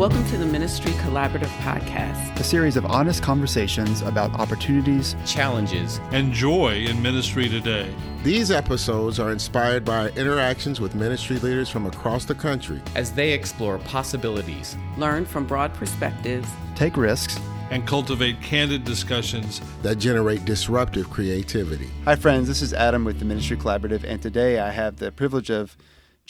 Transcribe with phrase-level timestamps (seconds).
[0.00, 6.32] Welcome to the Ministry Collaborative Podcast, a series of honest conversations about opportunities, challenges, and
[6.32, 7.94] joy in ministry today.
[8.22, 13.32] These episodes are inspired by interactions with ministry leaders from across the country as they
[13.32, 17.38] explore possibilities, learn from broad perspectives, take risks,
[17.70, 21.90] and cultivate candid discussions that generate disruptive creativity.
[22.06, 22.48] Hi, friends.
[22.48, 25.76] This is Adam with the Ministry Collaborative, and today I have the privilege of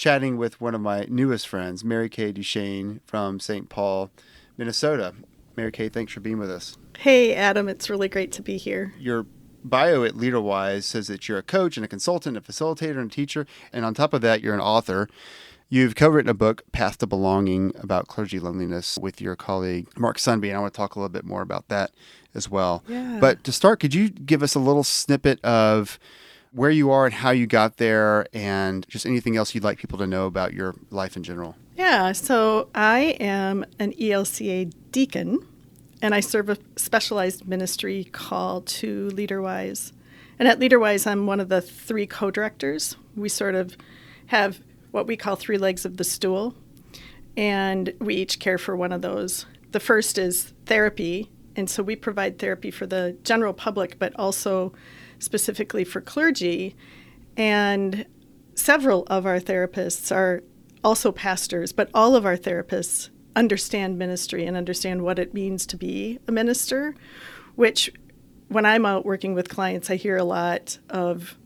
[0.00, 3.68] chatting with one of my newest friends, Mary Kay DuChene from St.
[3.68, 4.10] Paul,
[4.56, 5.12] Minnesota.
[5.56, 6.78] Mary Kay, thanks for being with us.
[6.96, 7.68] Hey, Adam.
[7.68, 8.94] It's really great to be here.
[8.98, 9.26] Your
[9.62, 13.14] bio at LeaderWise says that you're a coach and a consultant, a facilitator, and a
[13.14, 13.46] teacher.
[13.74, 15.06] And on top of that, you're an author.
[15.68, 20.48] You've co-written a book, Path to Belonging, about clergy loneliness with your colleague Mark Sundby,
[20.48, 21.90] and I want to talk a little bit more about that
[22.34, 22.82] as well.
[22.88, 23.18] Yeah.
[23.20, 25.98] But to start, could you give us a little snippet of
[26.52, 29.98] where you are and how you got there, and just anything else you'd like people
[29.98, 31.56] to know about your life in general.
[31.76, 35.46] Yeah, so I am an ELCA deacon,
[36.02, 39.92] and I serve a specialized ministry called to LeaderWise.
[40.38, 42.96] And at LeaderWise, I'm one of the three co directors.
[43.14, 43.76] We sort of
[44.26, 46.54] have what we call three legs of the stool,
[47.36, 49.46] and we each care for one of those.
[49.72, 54.72] The first is therapy, and so we provide therapy for the general public, but also
[55.20, 56.74] specifically for clergy.
[57.36, 58.06] And
[58.54, 60.42] several of our therapists are
[60.82, 65.76] also pastors, but all of our therapists understand ministry and understand what it means to
[65.76, 66.94] be a minister,
[67.54, 67.92] which
[68.48, 71.38] when I'm out working with clients, I hear a lot of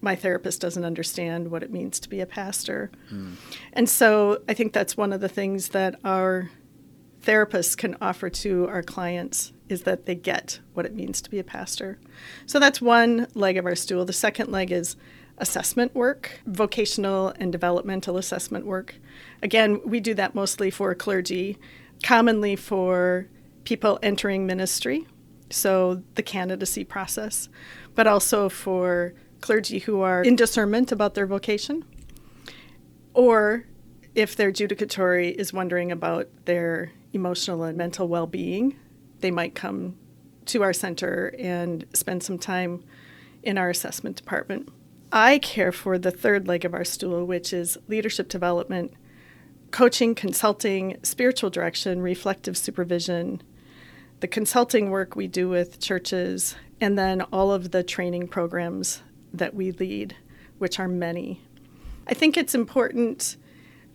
[0.00, 2.90] my therapist doesn't understand what it means to be a pastor.
[3.12, 3.34] Mm.
[3.72, 6.50] And so I think that's one of the things that our
[7.22, 11.38] therapists can offer to our clients is that they get what it means to be
[11.38, 11.98] a pastor.
[12.46, 14.04] So that's one leg of our stool.
[14.04, 14.96] The second leg is
[15.38, 18.96] assessment work, vocational and developmental assessment work.
[19.42, 21.58] Again, we do that mostly for clergy,
[22.02, 23.28] commonly for
[23.64, 25.06] people entering ministry,
[25.50, 27.48] so the candidacy process,
[27.94, 31.84] but also for clergy who are in discernment about their vocation,
[33.12, 33.64] or
[34.14, 38.76] if their judicatory is wondering about their emotional and mental well being,
[39.24, 39.96] they might come
[40.44, 42.84] to our center and spend some time
[43.42, 44.68] in our assessment department.
[45.10, 48.92] I care for the third leg of our stool, which is leadership development,
[49.70, 53.42] coaching, consulting, spiritual direction, reflective supervision,
[54.20, 59.02] the consulting work we do with churches, and then all of the training programs
[59.32, 60.14] that we lead,
[60.58, 61.40] which are many.
[62.06, 63.38] I think it's important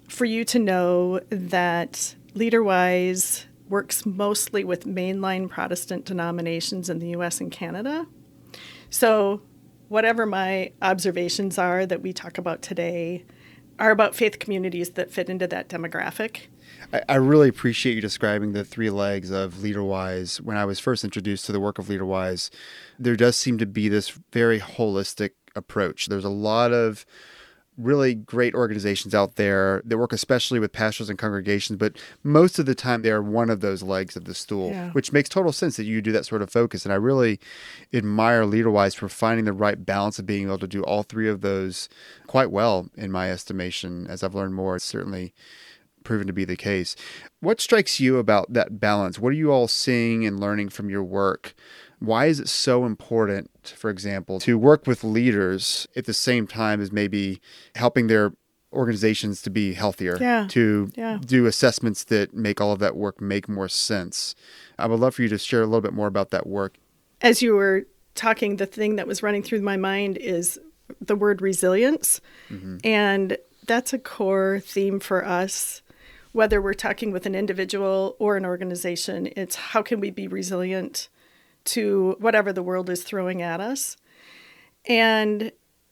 [0.07, 7.40] for you to know that LeaderWise works mostly with mainline Protestant denominations in the US
[7.40, 8.07] and Canada.
[8.90, 9.41] So,
[9.88, 13.25] whatever my observations are that we talk about today
[13.80, 16.47] are about faith communities that fit into that demographic.
[17.07, 20.41] I, really appreciate you describing the three legs of LeaderWise.
[20.41, 22.50] When I was first introduced to the work of LeaderWise,
[22.97, 26.07] there does seem to be this very holistic approach.
[26.07, 27.06] There's a lot of
[27.79, 32.66] really great organizations out there that work especially with pastors and congregations, but most of
[32.66, 34.91] the time they are one of those legs of the stool, yeah.
[34.91, 36.85] which makes total sense that you do that sort of focus.
[36.85, 37.39] And I really
[37.94, 41.41] admire LeaderWise for finding the right balance of being able to do all three of
[41.41, 41.89] those
[42.28, 44.06] quite well, in my estimation.
[44.07, 45.34] As I've learned more, it's certainly
[46.03, 46.95] proven to be the case.
[47.39, 49.19] What strikes you about that balance?
[49.19, 51.53] What are you all seeing and learning from your work?
[51.99, 56.81] Why is it so important, for example, to work with leaders at the same time
[56.81, 57.41] as maybe
[57.75, 58.33] helping their
[58.71, 60.47] organizations to be healthier, yeah.
[60.49, 61.19] to yeah.
[61.25, 64.35] do assessments that make all of that work make more sense?
[64.77, 66.77] I would love for you to share a little bit more about that work.
[67.21, 70.59] As you were talking, the thing that was running through my mind is
[71.01, 72.21] the word resilience.
[72.49, 72.77] Mm-hmm.
[72.83, 75.81] And that's a core theme for us
[76.31, 81.09] whether we're talking with an individual or an organization, it's how can we be resilient
[81.69, 83.97] to whatever the world is throwing at us.
[84.85, 85.52] And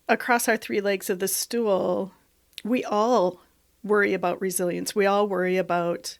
[0.09, 2.11] across our three legs of the stool,
[2.63, 3.41] we all
[3.83, 4.95] worry about resilience.
[4.95, 6.17] We all worry about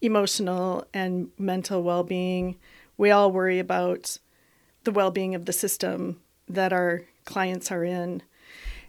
[0.00, 2.56] emotional and mental well being.
[2.96, 4.18] We all worry about
[4.84, 8.22] the well being of the system that our clients are in.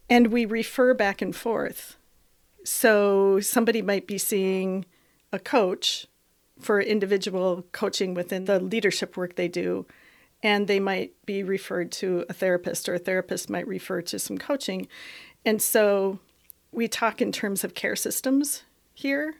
[0.09, 1.97] And we refer back and forth.
[2.63, 4.85] So somebody might be seeing
[5.31, 6.07] a coach
[6.59, 9.85] for individual coaching within the leadership work they do,
[10.43, 14.37] and they might be referred to a therapist, or a therapist might refer to some
[14.37, 14.87] coaching.
[15.45, 16.19] And so
[16.71, 18.63] we talk in terms of care systems
[18.93, 19.35] here,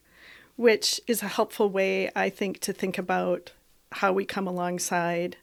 [0.55, 3.51] which is a helpful way, I think, to think about
[3.91, 5.37] how we come alongside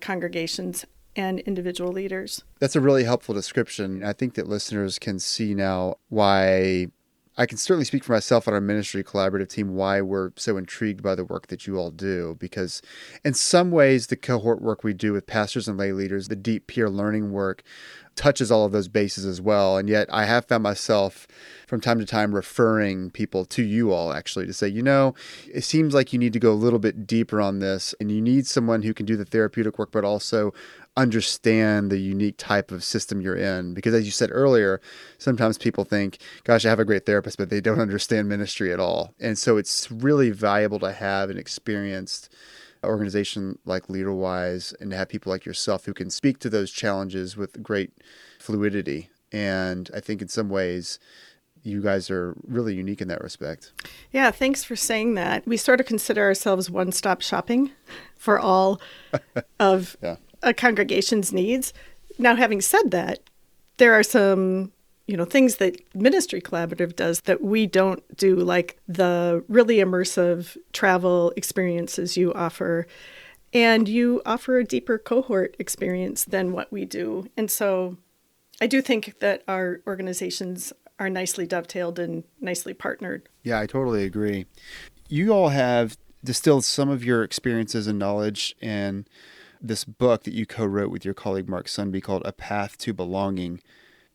[0.00, 0.84] congregations
[1.16, 2.42] and individual leaders.
[2.58, 4.02] That's a really helpful description.
[4.02, 6.88] I think that listeners can see now why
[7.36, 11.02] I can certainly speak for myself on our ministry collaborative team why we're so intrigued
[11.02, 12.36] by the work that you all do.
[12.38, 12.80] Because,
[13.24, 16.68] in some ways, the cohort work we do with pastors and lay leaders, the deep
[16.68, 17.64] peer learning work,
[18.16, 19.76] touches all of those bases as well.
[19.76, 21.26] And yet, I have found myself
[21.66, 25.14] from time to time referring people to you all actually to say, you know,
[25.52, 28.20] it seems like you need to go a little bit deeper on this and you
[28.20, 30.52] need someone who can do the therapeutic work, but also
[30.96, 33.74] understand the unique type of system you're in.
[33.74, 34.80] Because as you said earlier,
[35.18, 38.80] sometimes people think, gosh, I have a great therapist, but they don't understand ministry at
[38.80, 39.14] all.
[39.20, 42.32] And so it's really valuable to have an experienced
[42.86, 47.36] organization like LeaderWise and to have people like yourself who can speak to those challenges
[47.36, 47.92] with great
[48.38, 49.10] fluidity.
[49.32, 50.98] And I think in some ways,
[51.64, 53.72] you guys are really unique in that respect.
[54.12, 55.46] Yeah, thanks for saying that.
[55.46, 57.70] We sort of consider ourselves one stop shopping
[58.16, 58.80] for all
[59.58, 60.16] of yeah.
[60.42, 61.72] a congregation's needs.
[62.18, 63.20] Now, having said that,
[63.78, 64.72] there are some
[65.06, 70.56] you know things that ministry collaborative does that we don't do like the really immersive
[70.72, 72.86] travel experiences you offer.
[73.52, 77.28] And you offer a deeper cohort experience than what we do.
[77.36, 77.98] And so
[78.60, 83.28] i do think that our organizations are nicely dovetailed and nicely partnered.
[83.42, 84.46] Yeah i totally agree.
[85.08, 89.06] You all have distilled some of your experiences and knowledge in
[89.60, 93.60] this book that you co-wrote with your colleague mark sundby called a path to belonging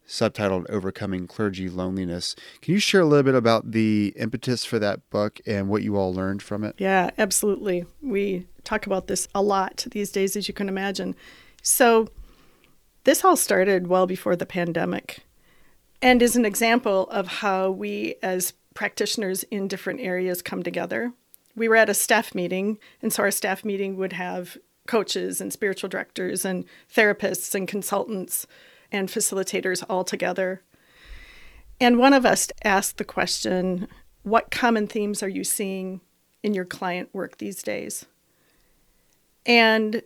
[0.10, 2.36] subtitled Overcoming Clergy Loneliness.
[2.62, 5.96] Can you share a little bit about the impetus for that book and what you
[5.96, 6.76] all learned from it?
[6.80, 7.86] Yeah, absolutely.
[8.02, 11.16] We talk about this a lot these days, as you can imagine.
[11.62, 12.08] So,
[13.04, 15.20] this all started well before the pandemic
[16.02, 21.14] and is an example of how we, as practitioners in different areas, come together.
[21.56, 24.58] We were at a staff meeting, and so our staff meeting would have
[24.88, 28.48] coaches and spiritual directors and therapists and consultants
[28.92, 30.62] and facilitators all together.
[31.80, 33.88] And one of us asked the question
[34.24, 36.02] What common themes are you seeing
[36.44, 38.06] in your client work these days?
[39.46, 40.02] And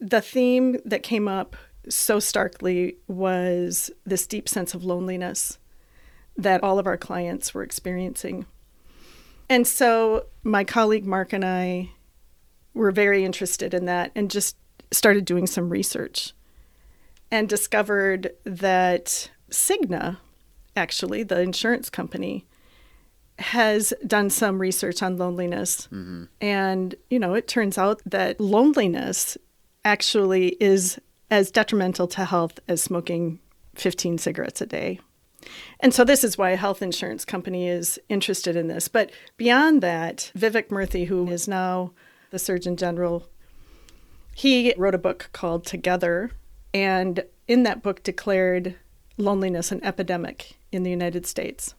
[0.00, 1.56] the theme that came up
[1.88, 5.58] so starkly was this deep sense of loneliness
[6.36, 8.46] that all of our clients were experiencing.
[9.48, 11.90] And so my colleague Mark and I
[12.72, 14.56] were very interested in that and just
[14.92, 16.32] started doing some research
[17.30, 20.18] and discovered that Cigna,
[20.76, 22.46] actually, the insurance company,
[23.38, 25.86] has done some research on loneliness.
[25.86, 26.24] Mm-hmm.
[26.40, 29.38] And, you know, it turns out that loneliness
[29.84, 30.98] actually is
[31.30, 33.38] as detrimental to health as smoking
[33.76, 35.00] 15 cigarettes a day.
[35.78, 38.88] And so this is why a health insurance company is interested in this.
[38.88, 41.92] But beyond that, Vivek Murthy, who is now
[42.30, 43.26] the Surgeon General,
[44.34, 46.32] he wrote a book called Together
[46.72, 48.76] and in that book declared
[49.16, 51.74] loneliness an epidemic in the United States.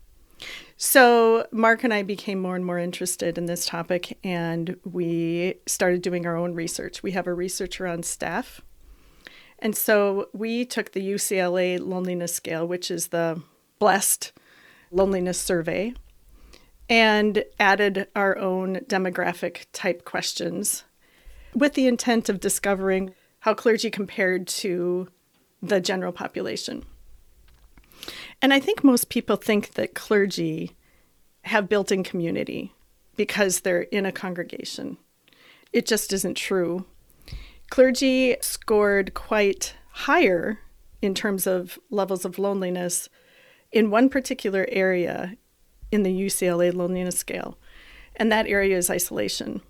[0.75, 6.01] So, Mark and I became more and more interested in this topic, and we started
[6.01, 7.03] doing our own research.
[7.03, 8.61] We have a researcher on staff.
[9.59, 13.43] And so we took the UCLA loneliness scale, which is the
[13.77, 14.31] blessed
[14.89, 15.93] loneliness survey,
[16.89, 20.83] and added our own demographic type questions
[21.53, 25.07] with the intent of discovering how clergy compared to
[25.61, 26.83] the general population.
[28.41, 30.75] And I think most people think that clergy
[31.43, 32.73] have built in community
[33.15, 34.97] because they're in a congregation.
[35.73, 36.85] It just isn't true.
[37.69, 40.59] Clergy scored quite higher
[41.01, 43.09] in terms of levels of loneliness
[43.71, 45.35] in one particular area
[45.91, 47.57] in the UCLA loneliness scale,
[48.15, 49.61] and that area is isolation.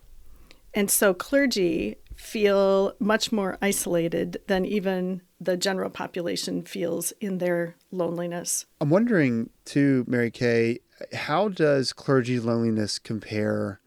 [0.74, 7.76] And so clergy feel much more isolated than even the general population feels in their
[7.92, 8.68] loneliness.
[8.80, 10.80] I'm wondering, too, Mary Kay,
[11.14, 13.82] how does clergy loneliness compare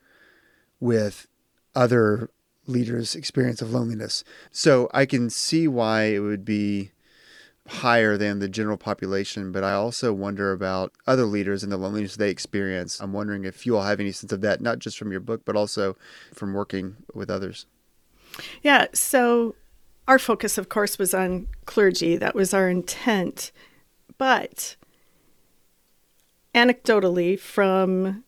[0.81, 1.29] with
[1.76, 2.29] other
[2.67, 4.25] leaders' experience of loneliness?
[4.50, 6.91] So I can see why it would be
[7.69, 12.17] higher than the general population, but I also wonder about other leaders and the loneliness
[12.17, 13.00] they experience.
[13.00, 15.43] I'm wondering if you all have any sense of that, not just from your book,
[15.45, 15.97] but also
[16.33, 17.67] from working with others.
[18.62, 19.55] Yeah, so
[20.07, 22.17] our focus, of course, was on clergy.
[22.17, 23.53] That was our intent.
[24.19, 24.76] But
[26.55, 28.25] anecdotally, from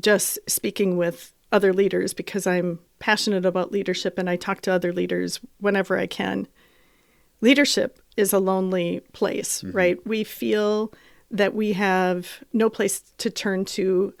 [0.00, 4.92] just speaking with other leaders, because I'm passionate about leadership and I talk to other
[4.92, 6.46] leaders whenever I can,
[7.40, 9.76] leadership is a lonely place, mm-hmm.
[9.76, 10.06] right?
[10.06, 10.92] We feel
[11.30, 14.14] that we have no place to turn to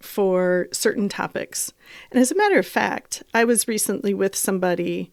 [0.00, 1.72] for certain topics.
[2.10, 5.12] And as a matter of fact, I was recently with somebody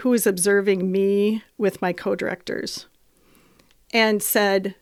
[0.00, 2.86] who was observing me with my co directors
[3.92, 4.74] and said,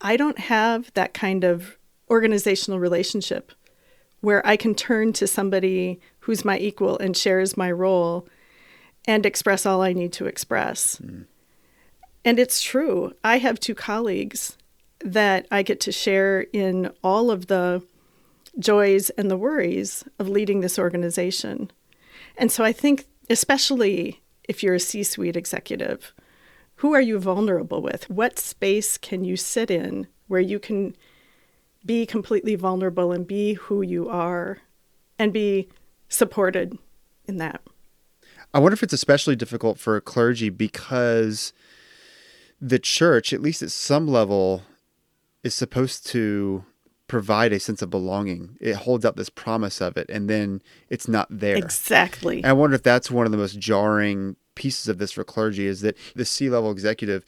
[0.00, 1.78] I don't have that kind of
[2.10, 3.52] organizational relationship
[4.20, 8.28] where I can turn to somebody who's my equal and shares my role
[9.06, 11.00] and express all I need to express.
[12.24, 13.14] And it's true.
[13.24, 14.56] I have two colleagues
[15.04, 17.82] that I get to share in all of the
[18.58, 21.70] joys and the worries of leading this organization.
[22.36, 26.12] And so I think, especially if you're a C suite executive,
[26.76, 28.10] who are you vulnerable with?
[28.10, 30.96] What space can you sit in where you can
[31.84, 34.58] be completely vulnerable and be who you are
[35.18, 35.68] and be
[36.08, 36.78] supported
[37.26, 37.60] in that?
[38.54, 41.52] I wonder if it's especially difficult for a clergy because
[42.60, 44.62] the church, at least at some level,
[45.42, 46.64] is supposed to
[47.12, 48.56] provide a sense of belonging.
[48.58, 51.56] It holds up this promise of it, and then it's not there.
[51.56, 52.38] Exactly.
[52.38, 55.66] And I wonder if that's one of the most jarring pieces of this for clergy
[55.66, 57.22] is that the C level executive,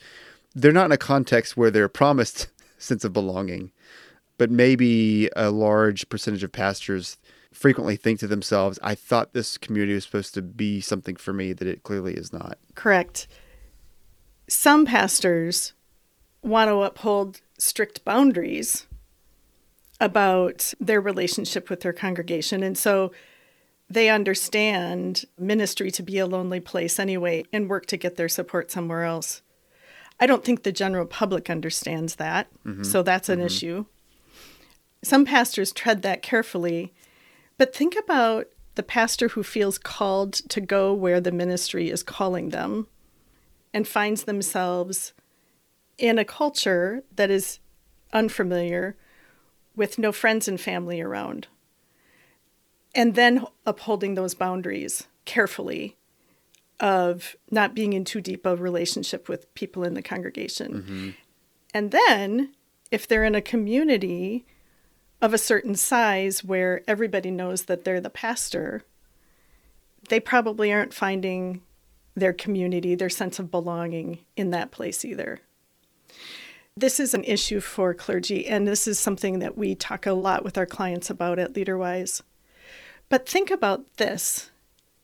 [0.54, 2.48] they're not in a context where they're promised
[2.78, 3.72] sense of belonging,
[4.38, 7.18] but maybe a large percentage of pastors
[7.52, 11.52] frequently think to themselves, I thought this community was supposed to be something for me
[11.52, 12.56] that it clearly is not.
[12.74, 13.28] Correct.
[14.48, 15.74] Some pastors
[16.40, 18.86] want to uphold strict boundaries
[20.00, 22.62] about their relationship with their congregation.
[22.62, 23.12] And so
[23.88, 28.70] they understand ministry to be a lonely place anyway and work to get their support
[28.70, 29.42] somewhere else.
[30.20, 32.48] I don't think the general public understands that.
[32.64, 32.84] Mm-hmm.
[32.84, 33.46] So that's an mm-hmm.
[33.46, 33.84] issue.
[35.02, 36.94] Some pastors tread that carefully,
[37.58, 42.50] but think about the pastor who feels called to go where the ministry is calling
[42.50, 42.86] them
[43.72, 45.12] and finds themselves
[45.98, 47.60] in a culture that is
[48.12, 48.96] unfamiliar
[49.76, 51.48] with no friends and family around.
[52.94, 55.96] And then upholding those boundaries carefully
[56.80, 60.72] of not being in too deep a relationship with people in the congregation.
[60.72, 61.10] Mm-hmm.
[61.72, 62.52] And then
[62.90, 64.44] if they're in a community
[65.20, 68.82] of a certain size where everybody knows that they're the pastor,
[70.08, 71.62] they probably aren't finding
[72.14, 75.40] their community, their sense of belonging in that place either.
[76.76, 80.42] This is an issue for clergy, and this is something that we talk a lot
[80.42, 82.20] with our clients about at LeaderWise.
[83.08, 84.50] But think about this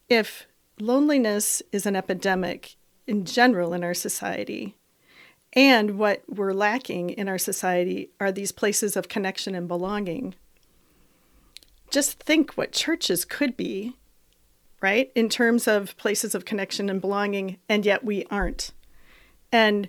[0.08, 0.48] if
[0.80, 2.74] loneliness is an epidemic
[3.06, 4.74] in general in our society,
[5.52, 10.34] and what we're lacking in our society are these places of connection and belonging,
[11.88, 13.96] just think what churches could be,
[14.80, 15.12] right?
[15.14, 18.72] In terms of places of connection and belonging, and yet we aren't.
[19.52, 19.88] And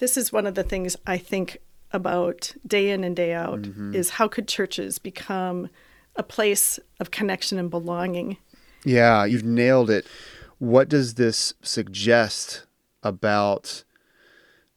[0.00, 1.58] this is one of the things I think
[1.92, 3.94] about day in and day out mm-hmm.
[3.94, 5.68] is how could churches become
[6.16, 8.38] a place of connection and belonging?
[8.84, 10.06] Yeah, you've nailed it.
[10.58, 12.64] What does this suggest
[13.02, 13.84] about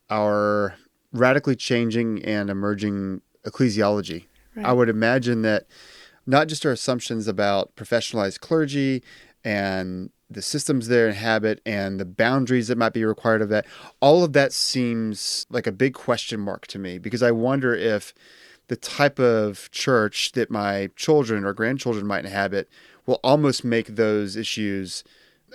[0.09, 0.75] our
[1.13, 4.25] radically changing and emerging ecclesiology?
[4.55, 4.65] Right.
[4.65, 5.65] I would imagine that
[6.25, 9.03] not just our assumptions about professionalized clergy
[9.43, 13.65] and the systems they inhabit and the boundaries that might be required of that,
[13.99, 18.13] all of that seems like a big question mark to me because I wonder if
[18.67, 22.69] the type of church that my children or grandchildren might inhabit
[23.05, 25.03] will almost make those issues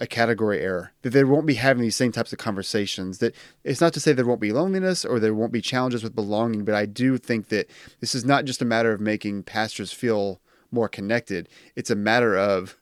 [0.01, 3.81] a category error that they won't be having these same types of conversations that it's
[3.81, 6.73] not to say there won't be loneliness or there won't be challenges with belonging but
[6.73, 7.69] i do think that
[7.99, 11.49] this is not just a matter of making pastors feel more connected.
[11.77, 12.77] It's a matter of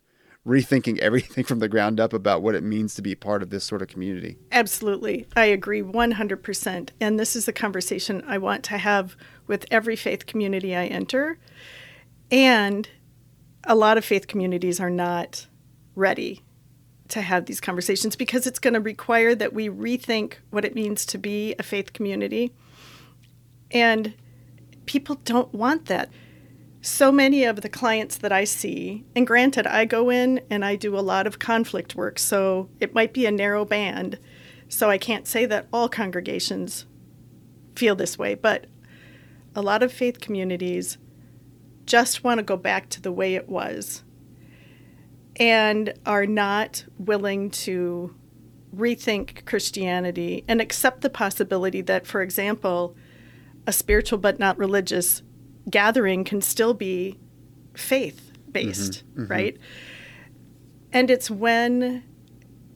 [0.46, 3.64] rethinking everything from the ground up about what it means to be part of this
[3.64, 5.26] sort of community Absolutely.
[5.36, 6.88] I agree 100%.
[7.00, 11.38] And this is a conversation I want to have with every faith community I enter.
[12.30, 12.88] And
[13.64, 15.46] a lot of faith communities are not
[15.94, 16.42] ready
[17.08, 21.06] to have these conversations because it's going to require that we rethink what it means
[21.06, 22.52] to be a faith community.
[23.70, 24.14] And
[24.86, 26.10] people don't want that.
[26.86, 30.76] So many of the clients that I see, and granted, I go in and I
[30.76, 34.20] do a lot of conflict work, so it might be a narrow band.
[34.68, 36.86] So I can't say that all congregations
[37.74, 38.66] feel this way, but
[39.56, 40.96] a lot of faith communities
[41.86, 44.04] just want to go back to the way it was
[45.40, 48.14] and are not willing to
[48.72, 52.94] rethink Christianity and accept the possibility that, for example,
[53.66, 55.22] a spiritual but not religious
[55.68, 57.18] gathering can still be
[57.74, 59.22] faith based, mm-hmm.
[59.22, 59.32] mm-hmm.
[59.32, 59.56] right?
[60.92, 62.04] And it's when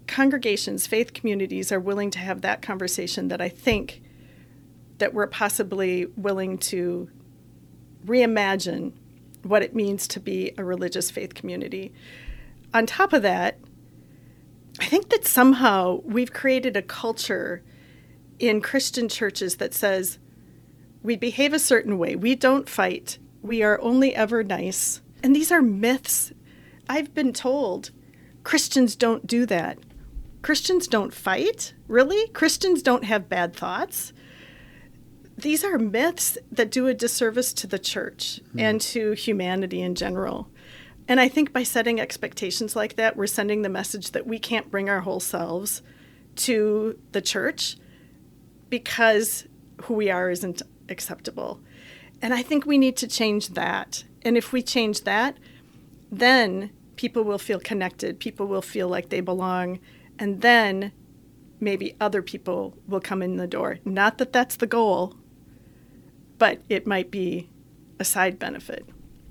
[0.06, 4.02] congregations, faith communities are willing to have that conversation that I think
[4.98, 7.08] that we're possibly willing to
[8.04, 8.92] reimagine
[9.42, 11.92] what it means to be a religious faith community.
[12.74, 13.58] On top of that,
[14.78, 17.62] I think that somehow we've created a culture
[18.38, 20.18] in Christian churches that says
[21.02, 22.16] we behave a certain way.
[22.16, 23.18] We don't fight.
[23.42, 25.00] We are only ever nice.
[25.22, 26.32] And these are myths.
[26.88, 27.90] I've been told
[28.44, 29.78] Christians don't do that.
[30.42, 31.74] Christians don't fight?
[31.86, 32.28] Really?
[32.28, 34.12] Christians don't have bad thoughts?
[35.36, 38.60] These are myths that do a disservice to the church hmm.
[38.60, 40.50] and to humanity in general.
[41.08, 44.70] And I think by setting expectations like that, we're sending the message that we can't
[44.70, 45.82] bring our whole selves
[46.36, 47.76] to the church
[48.68, 49.46] because
[49.82, 51.60] who we are isn't acceptable.
[52.22, 54.04] And I think we need to change that.
[54.22, 55.38] And if we change that,
[56.10, 59.78] then people will feel connected, people will feel like they belong,
[60.18, 60.92] and then
[61.58, 63.78] maybe other people will come in the door.
[63.84, 65.16] Not that that's the goal,
[66.38, 67.48] but it might be
[67.98, 68.86] a side benefit.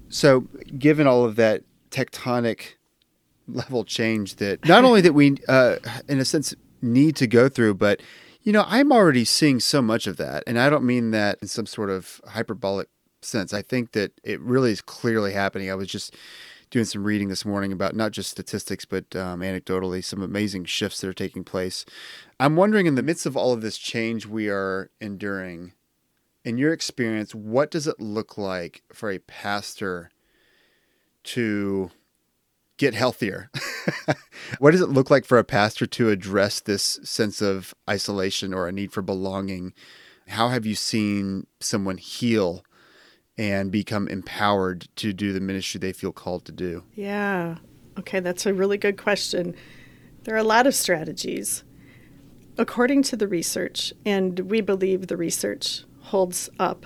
[0.09, 0.47] So,
[0.77, 2.75] given all of that tectonic
[3.47, 7.75] level change that not only that we, uh, in a sense, need to go through,
[7.75, 8.01] but
[8.41, 11.47] you know, I'm already seeing so much of that, and I don't mean that in
[11.47, 12.89] some sort of hyperbolic
[13.21, 13.53] sense.
[13.53, 15.69] I think that it really is clearly happening.
[15.69, 16.15] I was just
[16.69, 21.01] doing some reading this morning about not just statistics, but um, anecdotally, some amazing shifts
[21.01, 21.83] that are taking place.
[22.39, 25.73] I'm wondering, in the midst of all of this change we are enduring,
[26.45, 30.11] in your experience, what does it look like for a pastor
[31.23, 31.91] to
[32.79, 33.51] get healthier?
[34.59, 38.67] what does it look like for a pastor to address this sense of isolation or
[38.67, 39.73] a need for belonging?
[40.29, 42.63] How have you seen someone heal
[43.37, 46.83] and become empowered to do the ministry they feel called to do?
[46.95, 47.57] Yeah.
[47.99, 49.55] Okay, that's a really good question.
[50.23, 51.63] There are a lot of strategies.
[52.57, 56.85] According to the research, and we believe the research holds up,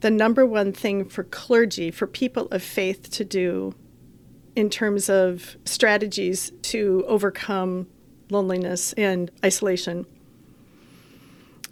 [0.00, 3.74] the number one thing for clergy, for people of faith to do
[4.58, 7.86] in terms of strategies to overcome
[8.28, 10.04] loneliness and isolation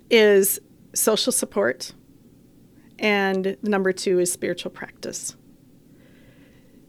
[0.09, 0.61] is
[0.95, 1.93] social support,
[3.00, 5.35] and number two is spiritual practice.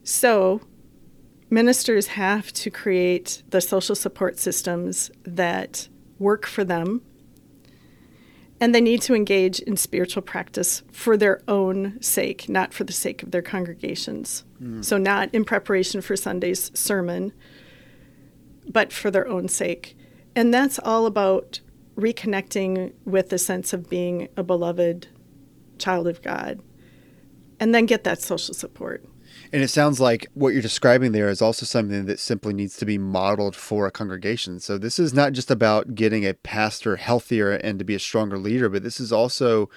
[0.04, 0.62] So,
[1.50, 7.02] ministers have to create the social support systems that work for them,
[8.60, 12.94] and they need to engage in spiritual practice for their own sake, not for the
[12.94, 14.44] sake of their congregations.
[14.62, 14.84] Mm.
[14.84, 17.34] So, not in preparation for Sunday's sermon,
[18.68, 19.96] but for their own sake.
[20.36, 21.60] And that's all about
[21.96, 25.08] reconnecting with the sense of being a beloved
[25.78, 26.62] child of God,
[27.60, 29.04] and then get that social support.
[29.54, 32.86] And it sounds like what you're describing there is also something that simply needs to
[32.86, 34.60] be modeled for a congregation.
[34.60, 38.38] So this is not just about getting a pastor healthier and to be a stronger
[38.38, 39.70] leader, but this is also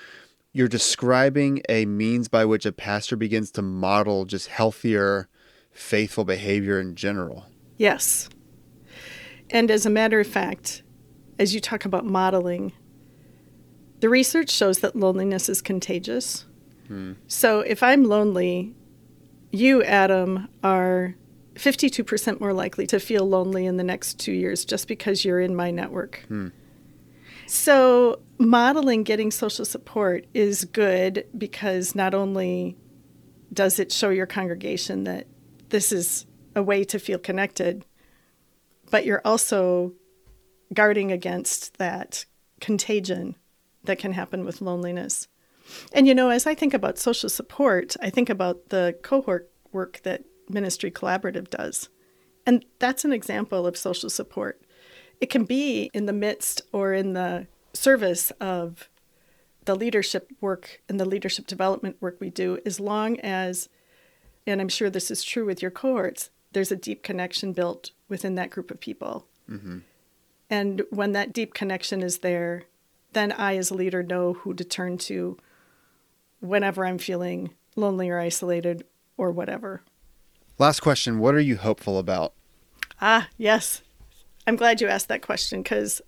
[0.53, 5.29] you're describing a means by which a pastor begins to model just healthier,
[5.71, 7.47] faithful behavior in general.
[7.77, 8.29] Yes.
[9.51, 10.83] And as a matter of fact,
[11.39, 12.73] as you talk about modeling,
[14.01, 16.47] the research shows that loneliness is contagious.
[16.89, 17.13] Hmm.
[17.29, 18.75] So if I'm lonely,
[19.51, 21.15] you, Adam, are
[21.55, 25.55] 52% more likely to feel lonely in the next two years just because you're in
[25.55, 26.25] my network.
[26.29, 26.49] Hmm.
[27.47, 32.77] So, modeling getting social support is good because not only
[33.53, 35.27] does it show your congregation that
[35.71, 37.85] this is a way to feel connected,
[38.91, 39.93] but you're also
[40.73, 42.25] guarding against that
[42.61, 43.37] contagion
[43.85, 45.27] that can happen with loneliness.
[45.93, 50.01] And you know, as I think about social support, I think about the cohort work
[50.03, 51.89] that Ministry Collaborative does.
[52.47, 54.63] And that's an example of social support.
[55.21, 58.89] It can be in the midst or in the service of
[59.67, 63.69] the leadership work and the leadership development work we do, as long as,
[64.47, 68.35] and I'm sure this is true with your cohorts, there's a deep connection built within
[68.37, 69.27] that group of people.
[69.49, 69.79] Mm-hmm.
[70.49, 72.65] And when that deep connection is there,
[73.13, 75.37] then I, as a leader, know who to turn to
[76.41, 78.85] whenever I'm feeling lonely or isolated
[79.17, 79.83] or whatever.
[80.59, 82.35] Last question What are you hopeful about?
[83.01, 83.83] Ah, yes.
[84.47, 86.03] I'm glad you asked that question because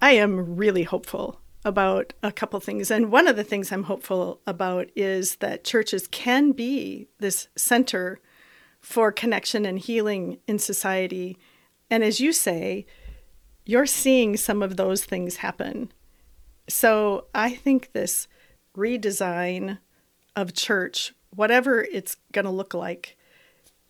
[0.00, 2.90] I am really hopeful about a couple things.
[2.90, 8.20] And one of the things I'm hopeful about is that churches can be this center
[8.80, 11.38] for connection and healing in society.
[11.88, 12.86] And as you say,
[13.64, 15.92] you're seeing some of those things happen.
[16.68, 18.26] So I think this
[18.76, 19.78] redesign
[20.36, 23.16] of church, whatever it's going to look like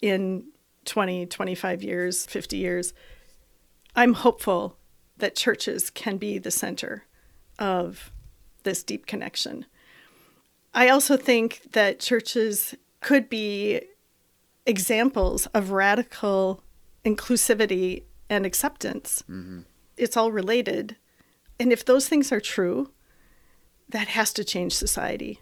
[0.00, 0.44] in
[0.84, 2.92] 20, 25 years, 50 years,
[3.94, 4.76] I'm hopeful
[5.18, 7.04] that churches can be the center
[7.58, 8.10] of
[8.64, 9.66] this deep connection.
[10.74, 13.82] I also think that churches could be
[14.64, 16.62] examples of radical
[17.04, 19.22] inclusivity and acceptance.
[19.28, 19.60] Mm-hmm.
[19.96, 20.96] It's all related.
[21.60, 22.90] And if those things are true,
[23.92, 25.40] that has to change society.